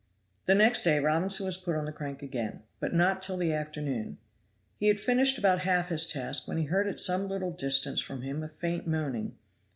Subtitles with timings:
[0.47, 4.17] The next day Robinson was put on the crank again, but not till the afternoon.
[4.79, 8.23] He had finished about half his task, when he heard at some little distance from
[8.23, 9.37] him a faint moaning.